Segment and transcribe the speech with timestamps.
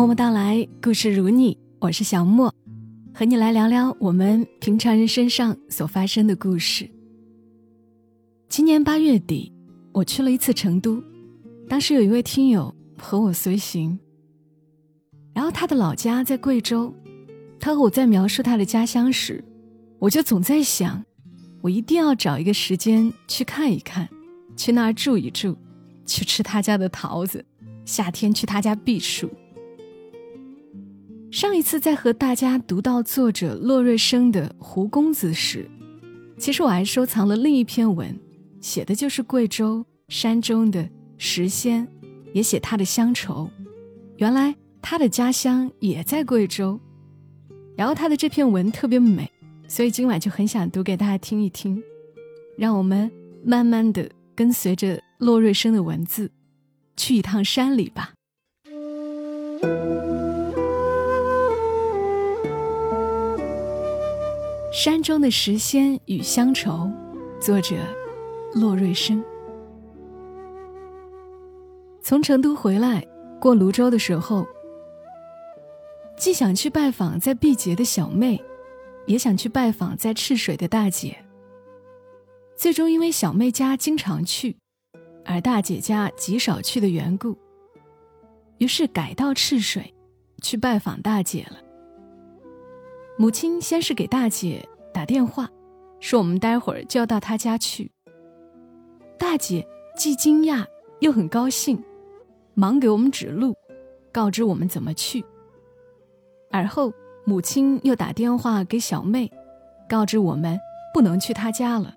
[0.00, 2.50] 默默到来，故事如你，我是小莫，
[3.12, 6.90] 和你来聊聊我们平常人身上所发生的故事。
[8.48, 9.52] 今年八月底，
[9.92, 11.04] 我去了一次成都，
[11.68, 13.98] 当时有一位听友和我随行，
[15.34, 16.94] 然后他的老家在贵州，
[17.60, 19.44] 他和我在描述他的家乡时，
[19.98, 21.04] 我就总在想，
[21.60, 24.08] 我一定要找一个时间去看一看，
[24.56, 25.54] 去那儿住一住，
[26.06, 27.44] 去吃他家的桃子，
[27.84, 29.30] 夏天去他家避暑。
[31.30, 35.70] 上一次在和大家读到作者骆瑞生的《胡公子》时，
[36.36, 38.18] 其实我还收藏了另一篇文，
[38.60, 40.88] 写的就是贵州山中的
[41.18, 41.86] 石仙，
[42.32, 43.48] 也写他的乡愁。
[44.16, 44.52] 原来
[44.82, 46.80] 他的家乡也在贵州，
[47.76, 49.30] 然后他的这篇文特别美，
[49.68, 51.80] 所以今晚就很想读给大家听一听。
[52.58, 53.08] 让我们
[53.44, 56.32] 慢慢的跟随着骆瑞生的文字，
[56.96, 58.14] 去一趟山里吧。
[64.72, 66.88] 山中的石仙与乡愁，
[67.40, 67.74] 作者
[68.54, 69.22] 骆瑞生。
[72.00, 73.04] 从成都回来，
[73.40, 74.46] 过泸州的时候，
[76.16, 78.40] 既想去拜访在毕节的小妹，
[79.06, 81.18] 也想去拜访在赤水的大姐。
[82.54, 84.56] 最终因为小妹家经常去，
[85.24, 87.36] 而大姐家极少去的缘故，
[88.58, 89.92] 于是改到赤水，
[90.40, 91.56] 去拜访大姐了。
[93.20, 95.46] 母亲先是给大姐打电话，
[96.00, 97.92] 说我们待会儿就要到她家去。
[99.18, 100.64] 大姐既惊讶
[101.00, 101.84] 又很高兴，
[102.54, 103.54] 忙给我们指路，
[104.10, 105.22] 告知我们怎么去。
[106.50, 106.90] 而后
[107.26, 109.30] 母亲又打电话给小妹，
[109.86, 110.58] 告知我们
[110.94, 111.94] 不能去她家了，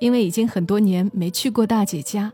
[0.00, 2.30] 因为已经很多年没去过大姐家，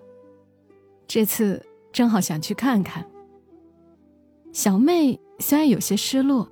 [1.07, 3.07] 这次正好想去看看。
[4.53, 6.49] 小妹虽然有些失落。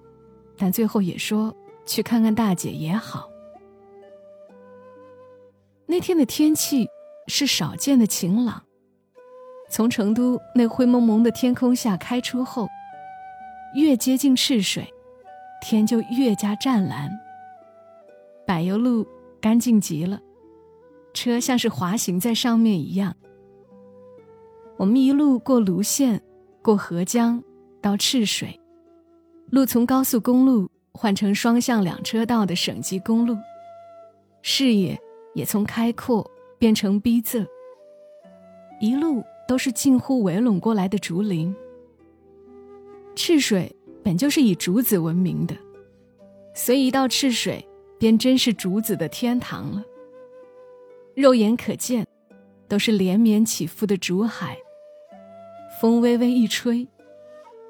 [0.61, 3.31] 但最后也说去看看大姐也好。
[5.87, 6.87] 那天的天气
[7.29, 8.63] 是少见的晴朗。
[9.71, 12.69] 从成都那灰蒙蒙的天空下开出后，
[13.75, 14.93] 越接近赤水，
[15.63, 17.11] 天就越加湛蓝。
[18.47, 19.07] 柏油路
[19.41, 20.21] 干净极了，
[21.15, 23.15] 车像是滑行在上面一样。
[24.77, 26.21] 我们一路过泸县，
[26.61, 27.43] 过合江，
[27.81, 28.61] 到赤水。
[29.51, 33.37] 路从高速公路换成双向两车道的省级公路，
[34.43, 34.97] 视野
[35.35, 37.45] 也从开阔变成逼仄。
[38.81, 41.55] 一路都是近乎围拢过来的竹林。
[43.17, 43.75] 赤水
[44.05, 45.57] 本就是以竹子闻名的，
[46.55, 47.67] 所以一到赤水，
[47.99, 49.83] 便真是竹子的天堂了。
[51.17, 52.07] 肉眼可见，
[52.69, 54.57] 都是连绵起伏的竹海。
[55.81, 56.87] 风微微一吹，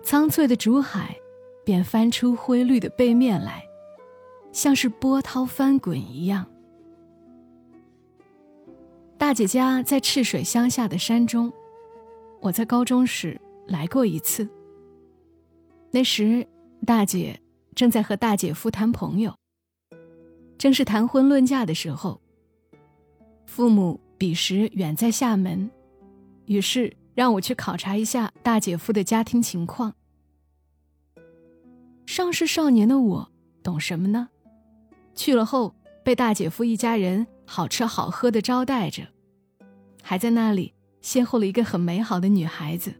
[0.02, 1.16] 苍翠的竹海。
[1.64, 3.64] 便翻出灰绿的背面来，
[4.52, 6.46] 像是波涛翻滚一样。
[9.18, 11.52] 大姐家在赤水乡下的山中，
[12.40, 14.48] 我在高中时来过一次。
[15.90, 16.46] 那时
[16.86, 17.38] 大姐
[17.74, 19.34] 正在和大姐夫谈朋友，
[20.56, 22.20] 正是谈婚论嫁的时候。
[23.44, 25.70] 父母彼时远在厦门，
[26.46, 29.92] 于是让我去考察一下大姐夫的家庭情况。
[32.10, 33.30] 尚是少年的我，
[33.62, 34.30] 懂什么呢？
[35.14, 39.06] 去了后，被大姐夫一家人好吃好喝的招待着，
[40.02, 42.92] 还在那里邂逅了一个很美好的女孩子。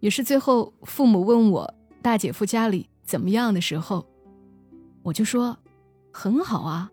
[0.00, 4.08] 于是最后父母问我大姐夫家里怎么样的时候，
[5.02, 5.58] 我就说
[6.10, 6.90] 很好啊，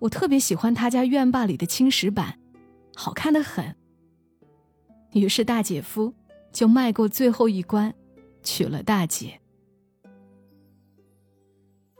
[0.00, 2.38] 我特别喜欢他家院坝里的青石板，
[2.94, 3.74] 好看的很。
[5.12, 6.12] 于是大姐夫
[6.52, 7.94] 就迈过最后一关，
[8.42, 9.40] 娶了大姐。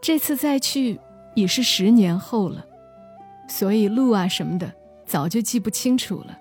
[0.06, 1.00] 这次再去
[1.34, 2.66] 已是十年后了，
[3.48, 4.70] 所以路啊什么的
[5.06, 6.38] 早就记不清楚了。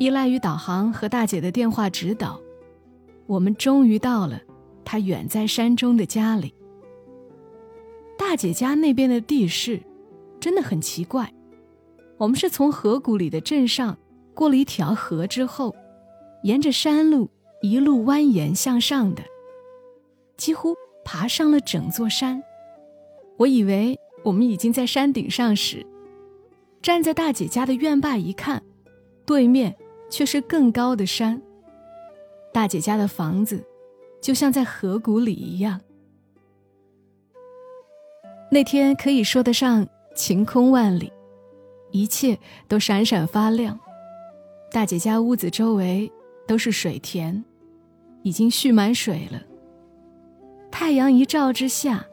[0.00, 2.40] 依赖于导航和大姐的电话指导，
[3.28, 4.40] 我们终于到了
[4.84, 6.52] 她远在山中的家里。
[8.18, 9.80] 大姐家那边的地势
[10.40, 11.32] 真的很奇怪，
[12.18, 13.96] 我们是从河谷里的镇上
[14.34, 15.72] 过了一条河之后，
[16.42, 17.30] 沿着山路
[17.60, 19.22] 一路蜿蜒向上的，
[20.36, 20.74] 几乎。
[21.04, 22.42] 爬上了整座山，
[23.38, 25.86] 我以为我们已经在山顶上时，
[26.80, 28.62] 站在大姐家的院坝一看，
[29.26, 29.76] 对面
[30.10, 31.40] 却是更高的山。
[32.52, 33.64] 大姐家的房子，
[34.20, 35.80] 就像在河谷里一样。
[38.50, 41.10] 那天可以说得上晴空万里，
[41.90, 42.38] 一切
[42.68, 43.80] 都闪闪发亮。
[44.70, 46.10] 大姐家屋子周围
[46.46, 47.42] 都是水田，
[48.22, 49.40] 已经蓄满水了。
[50.72, 52.04] 太阳一照之下，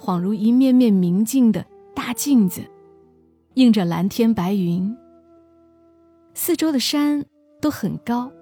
[0.00, 1.64] 恍如一面面明净的
[1.94, 2.62] 大镜子，
[3.54, 4.96] 映着蓝天白云。
[6.32, 7.24] 四周的山
[7.60, 8.32] 都很高，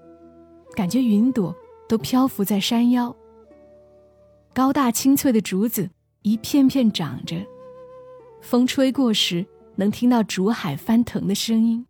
[0.74, 1.54] 感觉云朵
[1.88, 3.14] 都漂浮在山腰。
[4.54, 5.90] 高大青翠的竹子
[6.22, 7.36] 一片片长着，
[8.40, 9.44] 风吹过时
[9.74, 11.84] 能听到竹海翻腾的声音。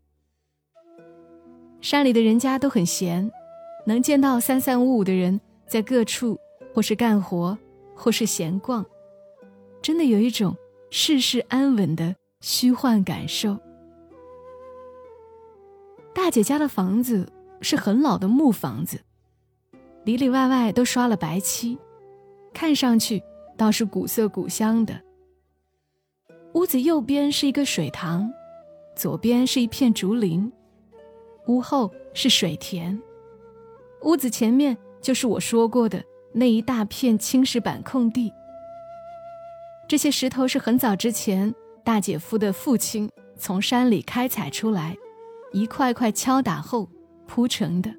[1.83, 3.31] 山里的人家都很闲，
[3.85, 6.39] 能见到三三五五的人在各处，
[6.75, 7.57] 或是干活，
[7.95, 8.85] 或是闲逛，
[9.81, 10.57] 真的有一种
[10.91, 13.59] 世事安稳的虚幻感受。
[16.15, 17.31] 大姐家的房子
[17.61, 19.01] 是很老的木房子，
[20.05, 21.79] 里里外外都刷了白漆，
[22.53, 23.23] 看上去
[23.57, 25.01] 倒是古色古香的。
[26.55, 28.33] 屋子右边是一个水塘，
[28.95, 30.53] 左边是一片竹林。
[31.49, 33.03] 屋后是水田，
[34.03, 36.03] 屋子前面就是我说过的
[36.35, 38.33] 那一大片青石板空地。
[39.89, 41.55] 这些石头是很早之前
[41.85, 43.09] 大姐夫的父亲
[43.39, 44.97] 从山里开采出来，
[45.53, 46.89] 一块块敲打后
[47.27, 47.95] 铺成的。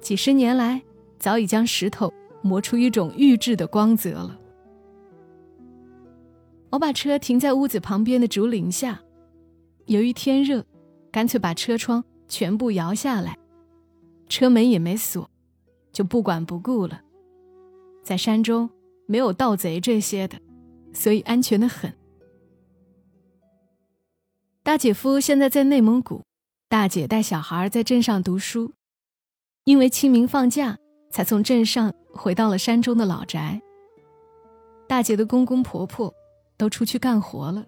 [0.00, 0.82] 几十年来，
[1.18, 2.12] 早已将石头
[2.42, 4.40] 磨出一种玉质的光泽了。
[6.70, 9.00] 我把车停在屋子旁边的竹林下，
[9.86, 10.64] 由于天热。
[11.12, 13.38] 干脆把车窗全部摇下来，
[14.28, 15.30] 车门也没锁，
[15.94, 17.00] 就不管不顾了。
[18.02, 18.68] 在山中
[19.06, 20.38] 没有盗贼这些的，
[20.92, 21.90] 所以安全的很。
[24.62, 26.22] 大姐夫现在在内蒙古，
[26.68, 28.72] 大姐带小孩在镇上读书，
[29.64, 30.76] 因为清明放假，
[31.10, 33.62] 才从镇上回到了山中的老宅。
[34.86, 36.12] 大姐的公公婆婆
[36.58, 37.64] 都出去干活了，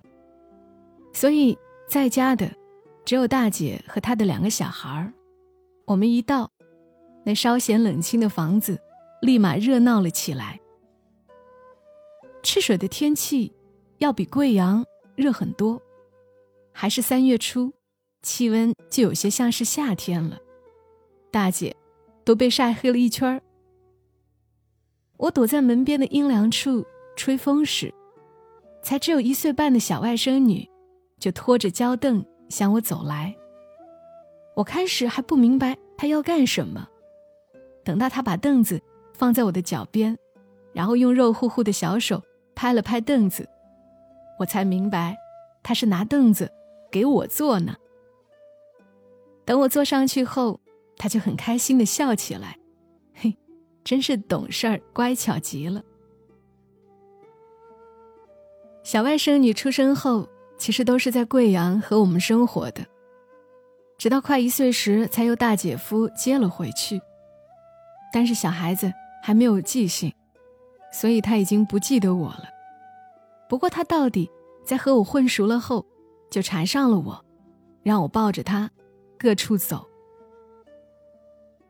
[1.15, 1.57] 所以
[1.89, 2.51] 在家的。
[3.05, 5.13] 只有大姐和她的两个小孩儿，
[5.85, 6.51] 我们一到，
[7.27, 8.81] 那稍显冷清的房子，
[9.21, 10.61] 立马热闹了起来。
[12.41, 13.53] 赤水的天气
[13.99, 14.87] 要比贵阳
[15.17, 15.83] 热很多，
[16.71, 17.73] 还是三月初，
[18.23, 20.39] 气温就有些像是夏天了。
[21.33, 21.75] 大姐
[22.25, 23.43] 都被晒黑了一圈儿。
[25.17, 26.87] 我躲在门边的阴凉处
[27.17, 27.93] 吹风时，
[28.85, 30.65] 才只有一岁半的小外甥女，
[31.19, 32.25] 就拖着胶凳。
[32.49, 33.35] 向我走来，
[34.55, 36.89] 我开始还不明白他要干什么。
[37.87, 38.83] 等到他把凳子
[39.15, 40.19] 放在我的脚边，
[40.75, 42.23] 然后用肉乎乎的小手
[42.55, 43.49] 拍了拍凳子，
[44.39, 45.17] 我才明白
[45.63, 46.51] 他是拿凳子
[46.91, 47.77] 给我坐呢。
[49.45, 50.61] 等我坐上去后，
[50.99, 52.59] 他就很开心的笑起来，
[53.15, 53.35] 嘿，
[53.85, 55.83] 真是懂事儿乖巧极了。
[58.83, 60.29] 小外甥女出生后。
[60.59, 62.83] 其实都是在贵阳和我们生活的，
[63.99, 66.99] 直到快一岁时才由大姐夫接了回去。
[68.17, 68.91] 但是小孩子
[69.23, 70.11] 还没有记性，
[70.91, 72.45] 所以他已经不记得我了。
[73.47, 74.31] 不过他到底
[74.65, 75.85] 在和我混熟了后，
[76.31, 77.23] 就缠上了我，
[77.83, 78.71] 让我抱着他
[79.19, 79.87] 各处走。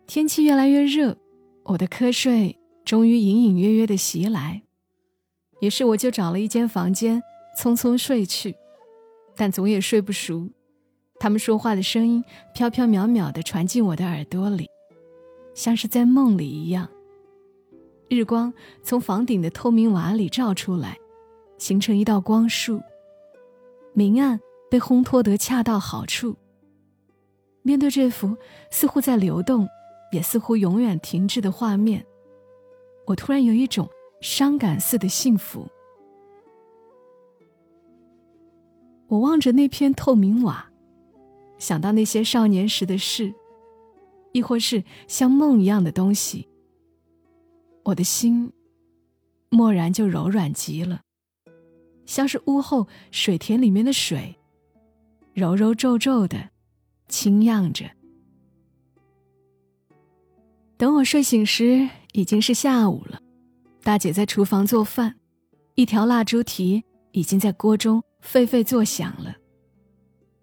[0.06, 1.16] 天气越来越热，
[1.64, 4.62] 我的瞌睡终于隐隐约约的袭来，
[5.60, 7.20] 于是我就找了一间房间，
[7.58, 8.54] 匆匆睡去。
[9.34, 10.48] 但总也睡不熟，
[11.18, 14.68] 他们说话的声音飘飘渺渺的传进我的耳朵里，
[15.56, 16.88] 像是在梦里一样。
[18.08, 18.52] 日光
[18.84, 20.96] 从房顶的透明瓦里照出来，
[21.58, 22.80] 形成一道光束。
[23.94, 24.38] 明暗
[24.70, 26.36] 被烘托得恰到好处。
[27.62, 28.36] 面对这幅
[28.70, 29.66] 似乎在流动，
[30.12, 32.06] 也似乎永远停滞的画面，
[33.06, 33.88] 我突然有一种
[34.20, 35.66] 伤感似的幸福。
[39.08, 40.70] 我望着那片透明瓦，
[41.58, 43.34] 想到那些少年时的事，
[44.36, 46.46] 亦或是像梦一样的东西，
[47.84, 48.52] 我的心
[49.48, 51.00] 蓦然就柔软极了，
[52.04, 54.36] 像是屋后水田里面的水，
[55.32, 56.50] 柔柔皱皱的，
[57.08, 57.90] 轻漾着。
[60.76, 63.18] 等我睡醒时，已经是下午了，
[63.82, 65.16] 大姐在厨房做饭，
[65.76, 68.02] 一条蜡烛蹄已经在锅中。
[68.20, 69.36] 沸沸作响了。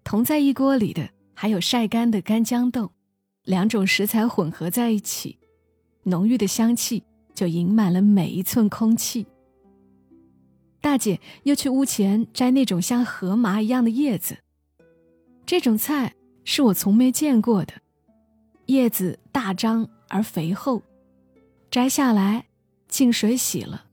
[0.04, 2.90] 同在一锅里的还有晒干的干豇豆，
[3.44, 5.38] 两种食材混合在一起，
[6.04, 7.02] 浓郁的香气
[7.34, 9.26] 就盈满了每一寸空气。
[10.80, 14.36] 大姐又去屋前摘那种像河麻一样的叶子，
[15.46, 17.74] 这种菜是我从没见过的，
[18.66, 20.82] 叶子大张而肥厚，
[21.70, 22.46] 摘下来
[22.88, 23.86] 浸水洗了，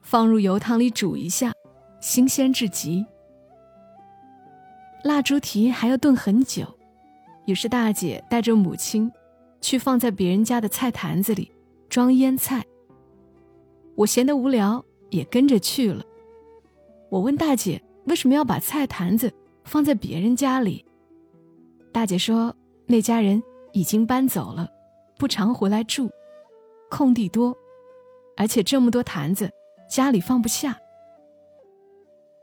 [0.00, 1.52] 放入油汤里煮一下，
[2.00, 3.04] 新鲜至极。
[5.02, 6.78] 蜡烛蹄还要炖很久，
[7.46, 9.10] 于是大姐带着母亲，
[9.60, 11.50] 去放在别人家的菜坛子里，
[11.88, 12.64] 装腌菜。
[13.94, 16.04] 我闲得无聊，也跟着去了。
[17.10, 19.32] 我问大姐为什么要把菜坛子
[19.64, 20.84] 放在别人家里。
[21.92, 22.54] 大姐说
[22.86, 23.40] 那家人
[23.72, 24.68] 已经搬走了，
[25.16, 26.10] 不常回来住，
[26.90, 27.56] 空地多，
[28.36, 29.50] 而且这么多坛子
[29.88, 30.76] 家里放不下。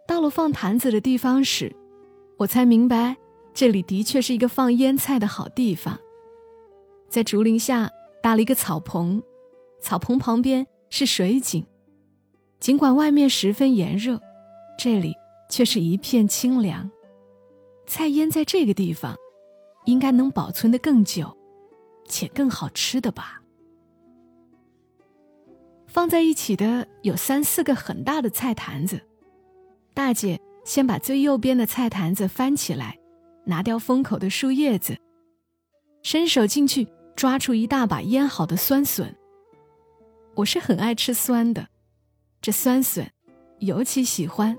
[0.08, 1.76] 到了放坛子的地方时，
[2.38, 3.18] 我才明白
[3.54, 6.00] 这里的确是一个放腌菜的好地方。
[7.10, 7.92] 在竹林下
[8.24, 9.22] 搭了一个草棚，
[9.82, 11.66] 草棚旁边是水井。
[12.60, 14.22] 尽管外面十分炎热，
[14.78, 15.14] 这里
[15.50, 16.90] 却是一片清凉。
[17.88, 19.16] 菜腌在这个地方，
[19.86, 21.36] 应该能保存的更久，
[22.08, 23.42] 且更好吃的吧。
[25.88, 29.02] 放在一起的有三四个很大的菜坛子。
[29.94, 32.98] 大姐先把最右边的菜坛子翻起来，
[33.46, 34.98] 拿掉封口的树叶子，
[36.04, 36.88] 伸手进去。
[37.14, 39.16] 抓出一大把腌好的酸笋。
[40.34, 41.68] 我是很爱吃酸的，
[42.42, 43.12] 这酸笋
[43.60, 44.58] 尤其喜欢，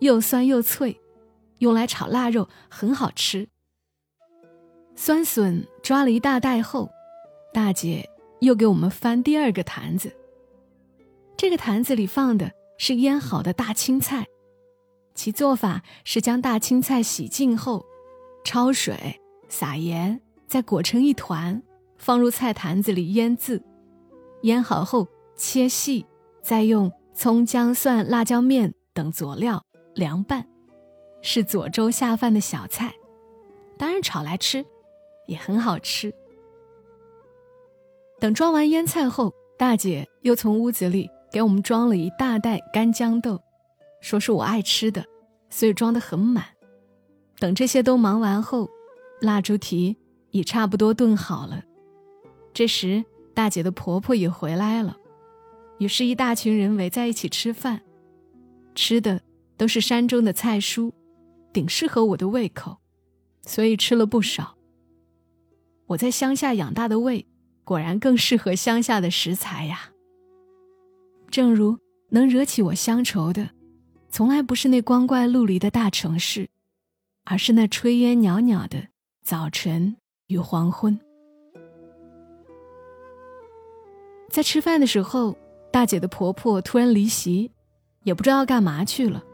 [0.00, 1.00] 又酸又脆，
[1.58, 3.48] 用来炒腊肉很好吃。
[4.94, 6.90] 酸笋抓了一大袋后，
[7.54, 10.14] 大姐又给我们翻第二个坛子。
[11.38, 14.26] 这个坛子里放的是腌好的大青菜，
[15.14, 17.86] 其做法是将大青菜洗净后，
[18.44, 20.20] 焯水、撒盐。
[20.46, 21.62] 再裹成一团，
[21.96, 23.62] 放入菜坛子里腌制。
[24.42, 25.06] 腌好后
[25.36, 26.04] 切细，
[26.42, 30.44] 再用葱、姜、蒜、辣椒面等佐料凉拌，
[31.22, 32.92] 是佐粥下饭的小菜。
[33.78, 34.66] 当然炒来吃
[35.28, 36.12] 也很好吃。
[38.18, 43.40] 等装完腌菜后，大姐又从屋子里给我们装了一大袋干豇豆，
[44.00, 45.04] 说是我爱吃的，
[45.48, 46.44] 所以装得很满。
[47.40, 48.70] 等这些都忙完后，
[49.20, 49.96] 蜡烛提。
[50.32, 51.64] 已差不多炖好了，
[52.54, 53.04] 这时
[53.34, 54.96] 大姐的婆婆也回来了，
[55.80, 57.82] 于是，一大群人围在一起吃饭，
[58.72, 59.20] 吃的
[59.56, 60.92] 都是山中的菜蔬，
[61.52, 62.78] 顶适合我的胃口，
[63.42, 64.56] 所以吃了不少。
[65.86, 67.26] 我在乡下养大的胃，
[67.64, 69.90] 果然更适合乡下的食材呀。
[71.28, 71.76] 正如
[72.10, 73.50] 能惹起我乡愁的，
[74.10, 76.48] 从来不是那光怪陆离的大城市，
[77.24, 78.88] 而是那炊烟袅袅的
[79.22, 79.96] 早晨。
[80.30, 80.96] 与黄昏，
[84.30, 85.36] 在吃饭的时候，
[85.72, 87.50] 大姐的婆婆突然离席，
[88.04, 89.24] 也不知道干嘛去了。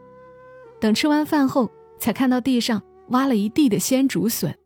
[0.81, 4.57] 等吃完饭后，才看到地上挖了一地的鲜竹笋。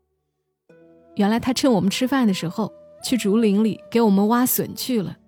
[1.16, 2.72] 原来她趁我们吃饭的时候，
[3.04, 5.18] 去竹林里给我们挖笋去了。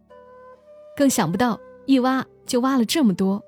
[0.96, 3.44] 更想不到，一挖就挖了这么多。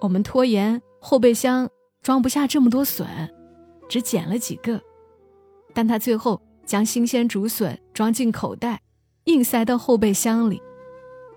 [0.00, 1.68] 我们拖延，后备箱
[2.02, 3.06] 装不下这么多笋，
[3.88, 4.80] 只捡了几个。
[5.72, 8.80] 但他最后将新鲜竹笋装进口袋，
[9.24, 10.60] 硬塞到后备箱里，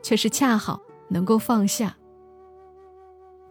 [0.01, 1.95] 却是恰好能够放下。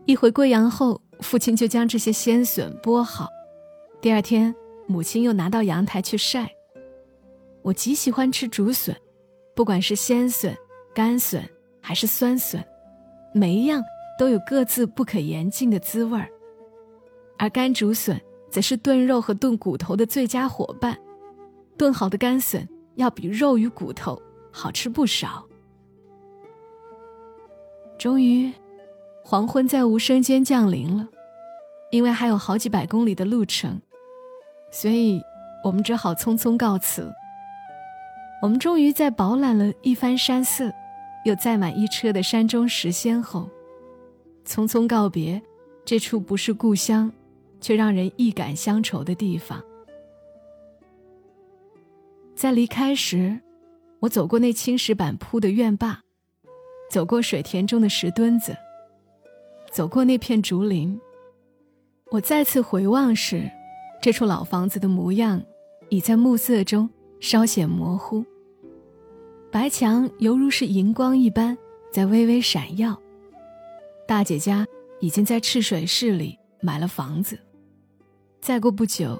[0.06, 3.28] 一回贵阳后，父亲就将这些鲜笋剥好，
[4.00, 4.54] 第二天
[4.86, 6.50] 母亲又拿到阳台去晒。
[7.62, 8.94] 我极喜欢吃竹笋，
[9.54, 10.54] 不管是鲜笋、
[10.94, 11.42] 干笋
[11.80, 12.62] 还是酸笋，
[13.32, 13.82] 每一样
[14.18, 16.28] 都有各自不可言尽的滋味儿，
[17.44, 18.20] 而干竹笋。
[18.50, 20.96] 则是炖肉和炖骨头的最佳伙伴，
[21.76, 24.22] 炖好的干笋要比肉与骨头
[24.52, 25.44] 好吃不少。
[27.98, 28.52] 终于，
[29.24, 31.08] 黄昏在无声间降临了，
[31.90, 33.82] 因为还有好几百公里的路程，
[34.70, 35.20] 所以
[35.64, 37.12] 我们只好匆匆告辞。
[38.40, 40.70] 我们终于在饱览了一番山色，
[41.24, 43.50] 又载满一车的山中石仙后，
[44.46, 45.42] 匆匆告别
[45.84, 47.10] 这处不是故乡。
[47.64, 49.64] 却让人一感乡愁的地方。
[52.34, 53.40] 在离开时，
[54.00, 55.98] 我走过那青石板铺的院坝，
[56.90, 58.54] 走过水田中的石墩子，
[59.72, 61.00] 走过那片竹林。
[62.10, 63.50] 我再次回望时，
[64.02, 65.42] 这处老房子的模样
[65.88, 66.86] 已在暮色中
[67.18, 68.22] 稍显模糊，
[69.50, 71.56] 白墙犹如是银光一般
[71.90, 73.00] 在微微闪耀。
[74.06, 74.66] 大姐家
[75.00, 77.38] 已经在赤水市里买了房子。
[78.44, 79.18] 再过不久，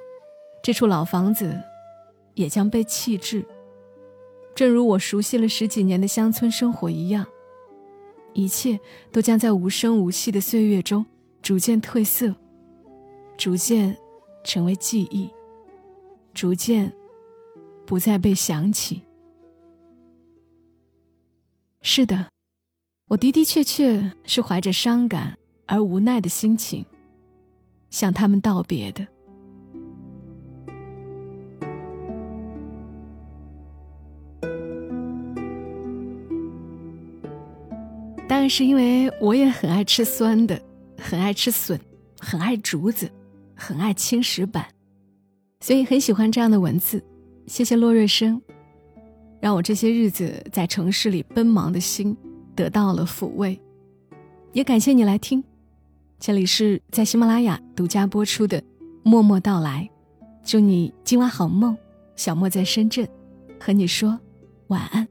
[0.62, 1.58] 这处老房子
[2.34, 3.42] 也将被弃置。
[4.54, 7.24] 正如我熟悉了十几年的乡村生活一样，
[8.34, 8.78] 一切
[9.10, 11.06] 都将在无声无息的岁月中
[11.40, 12.36] 逐渐褪色，
[13.38, 13.96] 逐渐
[14.44, 15.30] 成为记忆，
[16.34, 16.92] 逐渐
[17.86, 19.00] 不再被想起。
[21.80, 22.28] 是的，
[23.08, 26.84] 我的的确确是怀着伤感而无奈的心情，
[27.88, 29.06] 向他们道别的。
[38.44, 40.60] 当然是因为我也很爱吃酸的，
[40.98, 41.80] 很爱吃笋，
[42.20, 43.10] 很爱竹子，
[43.54, 44.66] 很爱青石板，
[45.60, 47.02] 所以很喜欢这样的文字。
[47.46, 48.38] 谢谢洛瑞生，
[49.40, 52.14] 让我这些日子在城市里奔忙的心
[52.54, 53.58] 得到了抚慰。
[54.52, 55.42] 也感谢你来听，
[56.20, 58.60] 这里是在喜马拉雅独家播出的
[59.02, 59.88] 《默默到来》，
[60.44, 61.74] 祝你今晚好梦。
[62.14, 63.08] 小莫在深圳，
[63.58, 64.20] 和你说
[64.66, 65.08] 晚安。